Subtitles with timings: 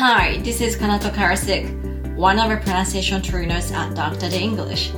[0.00, 4.30] Hi, this is Kanato Karasik, one of our pronunciation trainers at Dr.
[4.30, 4.92] The English.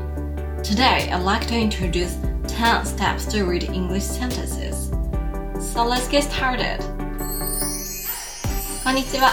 [0.63, 4.91] Today, I'd like to introduce 10 steps to read English sentences.
[5.59, 6.79] So let's get started.
[8.85, 9.33] こんにちは。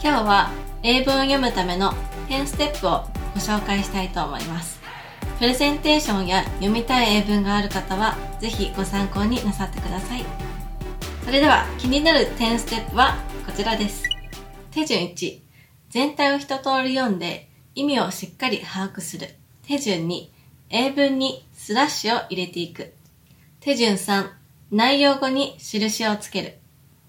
[0.00, 0.52] 今日は
[0.84, 1.90] 英文を読むための
[2.28, 3.02] 10ステップを
[3.34, 4.78] ご紹介したいと思います。
[5.40, 10.24] プレゼンテーションや読みたい英文がある方は、ぜひご参考になさってください。
[11.24, 14.07] それでは気になる10ステップはこちらです。
[14.78, 15.40] 手順1、
[15.90, 19.34] 全体を一通り読んで意味をしっかり把握する。
[19.66, 20.28] 手順2、
[20.70, 22.94] 英文にスラッシュを入れていく。
[23.58, 24.30] 手順3、
[24.70, 26.58] 内容語に印をつける。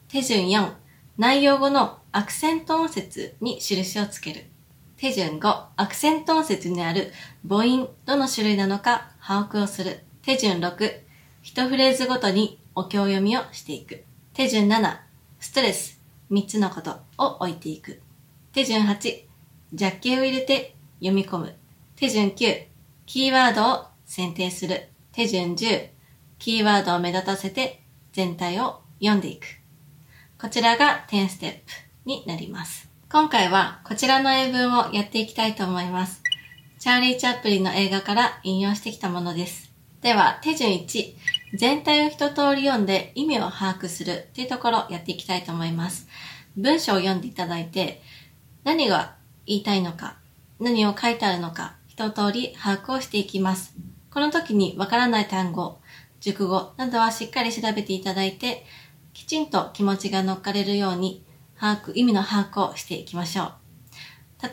[0.07, 0.73] 手順4、
[1.19, 4.45] 内容語のアクセント音節に印をつける。
[4.97, 7.11] 手順5、アクセント音節にある
[7.47, 9.99] 母音、どの種類なのか把握をする。
[10.23, 11.01] 手順6、
[11.43, 14.03] 一フレーズごとにお経読みをしていく。
[14.33, 14.97] 手順7、
[15.39, 15.98] ストレス、
[16.31, 18.01] 3つのことを置いていく。
[18.51, 19.23] 手順8、
[19.73, 21.55] 弱形を入れて読み込む。
[21.95, 22.65] 手順9、
[23.05, 24.89] キーワードを選定する。
[25.11, 25.89] 手順10、
[26.37, 27.81] キーワードを目立たせて
[28.13, 29.45] 全体を読んでいく。
[30.39, 31.59] こちらが10ステップ
[32.05, 32.89] になります。
[33.11, 36.21] 今回はこちらの英文をやっていきたいと思います。
[36.79, 39.69] チャーリー・チャップリンの映画から引用してきたものです。
[40.01, 41.15] では、手順1、
[41.53, 46.07] 全体を一通り読んで意味を把握するというところをやっていきたいと思います。
[46.55, 48.01] 文章を読んでいただいて、
[48.63, 50.17] 何が言いたいのか、
[50.59, 53.75] 何を書いてあるのか、一通り把握をしていきます。
[54.11, 55.79] この時にわからない単語、
[56.19, 58.65] 熟語などはしっかり調べていただいて、
[59.13, 61.23] きちんと気持ちが乗っかれるように、
[61.59, 63.53] 把握、意味の把握をしていきましょう。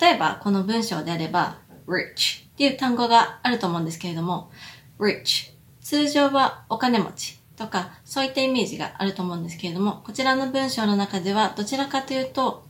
[0.00, 4.50] 例えば、この文章であれば、rich っていう単語があると思うんですけれども、
[4.98, 5.55] rich
[5.86, 12.66] 通常はお金持ちとか、そういったイメージがあると思うんですけれども、こちらの文章の中では、どちらかというと、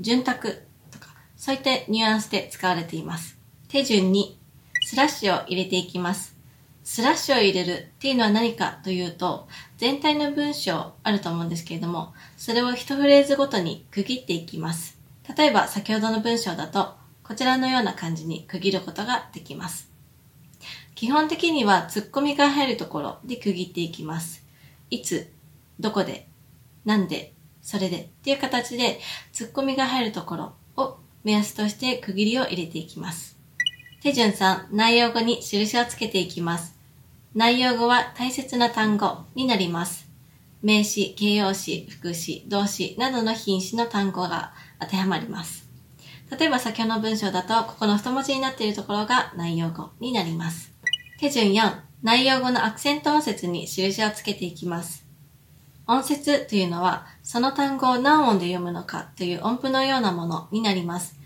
[0.00, 3.36] 潤沢とか、そういったニュアンスで使われています。
[3.68, 4.38] 手順に、
[4.86, 6.34] スラッシュを入れていきます。
[6.82, 14.96] スラッシュを入れるっていうのは何かというと、全体の文章あると思うんですけれども、それを一フレーズごとに区切っていきます。
[15.36, 19.94] 例えば先ほどの文章だと、こちらのような感じに区切ることができます。
[20.96, 24.42] 基本的にはツッコミが入るところで区切っていきます。
[24.88, 25.30] いつ、
[25.78, 26.26] どこで、
[26.86, 28.98] なんで、それでっていう形で
[29.30, 33.36] ツッコミが入るところを目安として区切りを入れていきます。
[34.02, 36.74] 手順3、内容語に印をつけていきます。
[37.34, 40.08] 内容語は大切な単語になります。
[40.62, 45.68] 名詞、形容詞、副詞、動詞などの品詞の単語が当てはまります。
[46.30, 50.75] 例えば先ほどの文章だと、ここの太文字になっているところが内容語になります。
[51.18, 55.06] 手順4、内容語のアクセント音節に印をつけていきます。
[55.86, 61.18] 音節というのは、その単語を何音で読むのかという音符のようなものになります。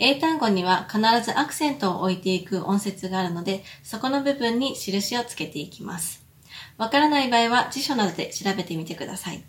[0.00, 6.26] 英単語には必ずアクセントを置いていく音節があるので、そこの部分に印をつけていきます。
[6.76, 9.44] わからない場合は辞書などで調べてみてください。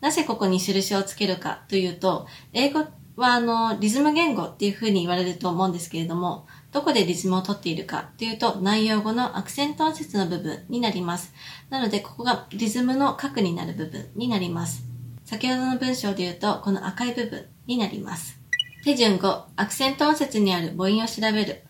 [0.00, 11.32] なぜここに印をつけるかというと、英語はあの、リズム言語っていう風に言われると思うんですけれども、どこでリズムをとっているかというと、内容語のアクセント音節の部分になります。
[11.68, 14.84] なので、ここがリズムの核になる部分になります。
[15.24, 18.40] 先ほどの文章で言うと、この赤い部分になります。
[18.84, 21.62] 手順5、アクセント音節にある母音を調べる。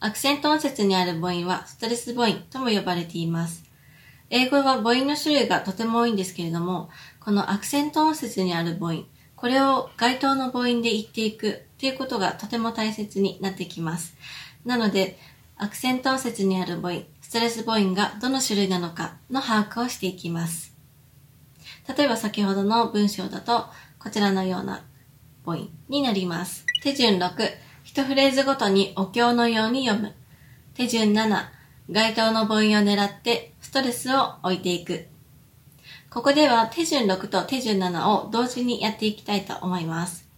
[0.00, 3.64] アクセント音節にある母音はストレス母音とも呼ばれています。
[4.30, 6.90] 英語は母音の種類がとても多いんですけれども、
[7.20, 9.06] このアクセント音節にある母音、
[9.36, 14.16] これを該当の母音で言っていくということがとても大切になってきます。
[14.64, 15.18] なので、
[15.56, 20.74] アクセント音節にある母音、ストレス母音がどの種類なのかの把握をしていきます。
[21.96, 23.66] 例えば先ほどの文章だと、
[23.98, 24.82] こちらのような
[25.44, 26.64] 母音になります。
[26.82, 27.30] 手順6、
[27.84, 30.14] 一フレーズごとにお経のように読む。
[30.74, 31.48] 手順7、
[31.90, 35.06] 該当の母音を狙ってストレスを置いていく。
[36.14, 40.28] ここでは手順6と手順7を同時にやっていきたいと思います。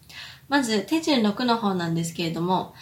[0.48, 2.72] まず手順6の方なんですけれども、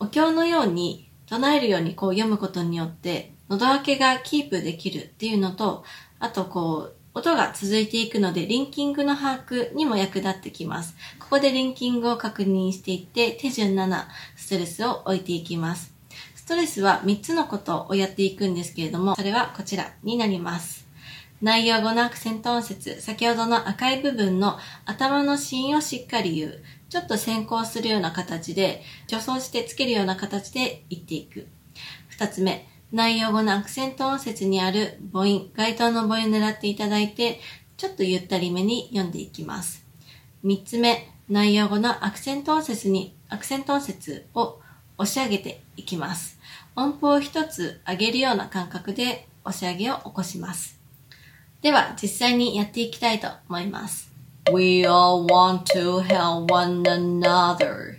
[0.00, 5.84] お経のように唱えるようにこう読むことによって喉開けがキープできるっていうのと、
[6.18, 10.96] あとこう音が続いていくので、リンキングの把握にも役立ってきます。
[11.20, 15.94] ここでリンキングを確認していって、手順7、ストレスを置いていきます。
[16.34, 20.89] ストレスは3つのことをやっていくんですけれども、それはこちらになります。
[21.42, 26.62] 内容語のアクセント音節、先ほどの赤い部分の頭の芯をしっかり言う。
[26.90, 31.46] ちょっと先行するような形で、助走してつけるような形で言っていく。
[32.08, 37.40] 二つ目、内容語のアクセント音節にある母音、該当の母音を狙っていただいて、
[37.78, 39.86] ちょっとゆったりめに読んでいきます。
[40.42, 44.60] 三つ目、内容語のアクセント音節に、アクセント音節を
[44.98, 46.38] 押し上げていきます。
[46.76, 50.79] 音符を一つ上げるような感覚で押し上げを起こします。
[51.61, 54.11] では、実際にやっていきたいと思います。
[54.51, 57.97] We all want to help one another.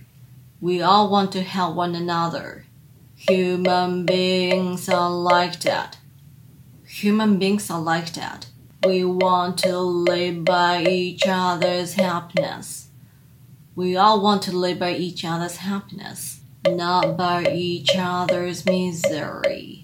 [0.63, 2.65] We all want to help one another.
[3.29, 5.99] Human beings are like that.
[6.87, 8.47] Human beings are like that.
[8.85, 12.89] We want to live by each other's happiness.
[13.75, 19.80] We all want to live by each other's happiness, not by each other's misery.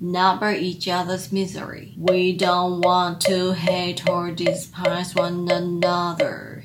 [0.00, 1.92] By each other's misery.
[1.96, 6.64] We don't want to hate or despise one another.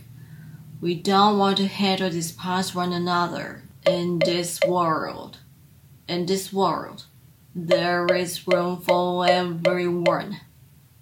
[0.79, 5.39] We don't want to hate or despise one another in this world.
[6.07, 7.05] In this world,
[7.55, 10.41] there is room for everyone.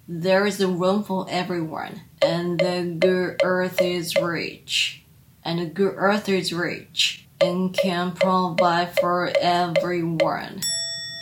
[0.08, 5.02] There is a room for everyone, and the good earth is rich.
[5.44, 10.60] And the good earth is rich and can provide for everyone.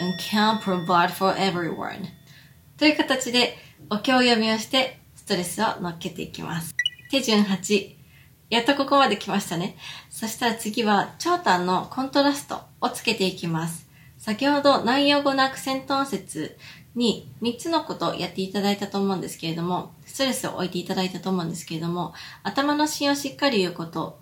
[0.01, 2.07] And can provide for everyone.
[2.79, 3.59] という形で、
[3.91, 6.75] お経読みをしてストレスを乗っけていきます。
[7.11, 7.97] 手順8。
[8.49, 9.77] やっとここまで来ましたね。
[10.09, 13.87] そしたら次は、長短のコントラストをつけていきます。
[14.17, 16.57] 先ほど内容語のアクセント音節
[16.95, 24.19] に3つのことをやっていただいたと思うんですけれども、ストレスを置いていただいたと思うんですけれども、頭の芯をしっかり言うこと、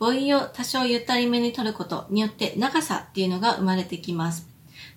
[0.00, 4.51] 母音を多少ゆったりめに取ることによって長さっていうのが生まれてきます。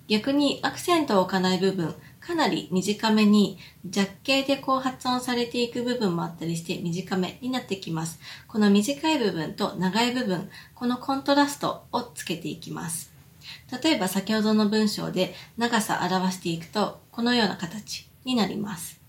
[0.08, 8.20] 逆にアクセントを置かない部分、かなり短めに弱形でこう発音されていく部分もあったりして短めになってきます。
[8.48, 13.14] この短い部分と長い部分、このコントラストをつけていきます。
[13.84, 19.00] 例えば先ほどの文章で長さ表していくと、このような形になります。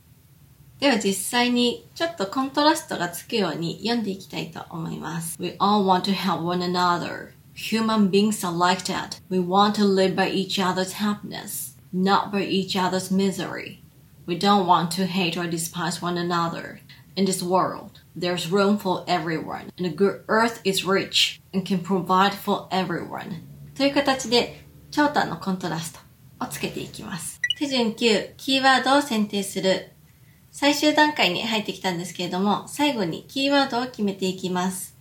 [0.78, 5.36] では実際にちょっとコントラストがつくように読んでいきたいと思います。
[5.40, 7.35] We all want to help one another.
[7.55, 9.19] Human beings are like that.
[9.29, 13.81] We want to live by each other's happiness, not by each other's misery.
[14.25, 16.79] We don't want to hate or despise one another.
[17.15, 21.79] In this world, there's room for everyone, and the good earth is rich and can
[21.79, 23.43] provide for everyone.
[23.75, 25.99] という形で、長短のコントラスト
[26.39, 27.41] をつけていきます。
[27.57, 29.91] 手順9、キーワードを選定する。
[30.51, 34.94] 最終段階に入ってきたんですけれども、最後にキーワードを決めていきます。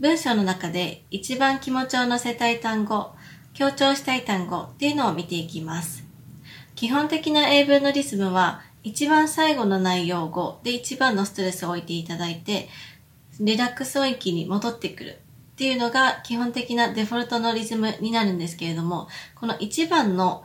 [0.00, 3.12] 文章の中で一番気持ちを乗せたい単語、
[3.52, 6.04] 強調したい単語っていうのを見ていきます。
[6.74, 12.70] 基本的な英文のリズムは、一番最後の内容語で一番のストレスを置いていただいて、
[13.40, 15.18] リラックス音域に戻ってくる
[15.52, 20.44] っていうのが基本的なデフォルトのリズムになるんですけれども、この一番の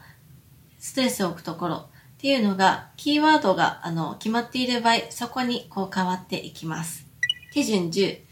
[0.80, 1.88] ストレスを置くところっ
[2.18, 7.08] ていうのが、キーワードがあの決まっている場合、そこにこう変わっていきます。
[7.54, 8.25] 手順10。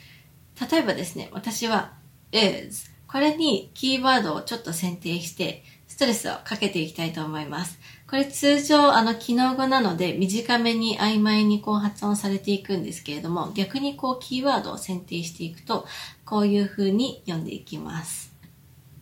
[0.60, 1.94] 例えばですね、私は
[2.32, 7.80] is これにキーワードをちょっと選定して、ストレスをかけていきたいと思います。
[8.10, 15.86] これ通常、あの、機能語なので短めに曖昧にこう発音されていくんですけれども、逆にこうキーワードを選定していくと、
[16.26, 18.34] こういう風に読んでいきます。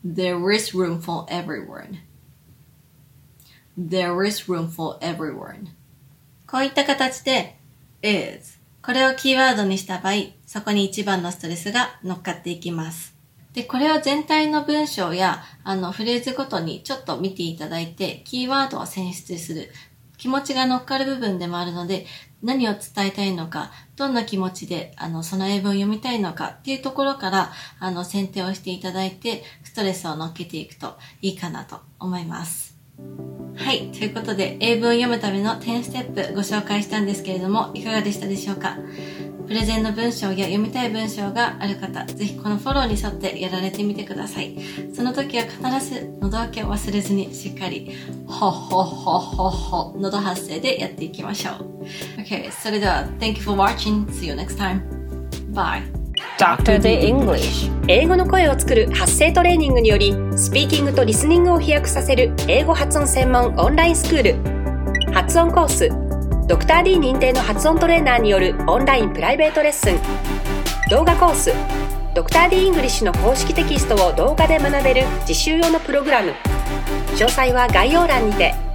[0.06, 2.00] There is room for everyone.
[3.80, 5.68] There is room for everyone.
[6.46, 7.56] こういった形で
[8.02, 10.14] is これをキーワードにした場合、
[10.52, 13.16] そこに一番のストレスが乗っかっていきます。
[13.54, 19.70] で、これを全体の文章や、あの、フレーズごとにちょっと見ていただいて、キーワードを選出する。
[20.18, 22.06] 気持ちが乗っかる部分でもあるので、
[22.44, 32.76] 何を伝えたいのか、どんな気持ちで、あの、その英文を読みたいのかっていうところから、あの、選定をしていただいて、ストレスを乗っけていくといいかなと思います。
[33.56, 33.90] はい。
[33.94, 38.78] ということで、英文を読むための10ステップご紹介したんですけれども、いかがでしたでしょうか？
[39.48, 44.58] プレゼンの文章や読みたい文章がある方、ぜひこのフォローに沿ってやられてみてください。
[44.94, 47.92] その時は必ず喉開けを忘れずにしっかり、
[48.28, 51.82] ほほほほほ、喉発声でやっていきましょう。
[52.22, 54.08] Okay, それでは、Thank you for watching.
[54.08, 54.82] See you next time.
[55.54, 56.02] Bye.
[56.38, 56.80] Dr.
[56.80, 64.24] D English 英語の声を作る発声トレーニングによりスピーキングとリスニングを飛躍させる英語発音専門オンラインスクー
[65.06, 66.11] ル発音コース
[66.48, 69.96] ドクター d 認定の発音トレーナーによるオンラインプライベートレッスン。
[70.90, 71.54] 動画コース。
[72.14, 76.34] ドクター d イングリッシュの公式テキストを動画で学べる実習用のプログラム。
[77.16, 78.71] 詳細は概要欄にて。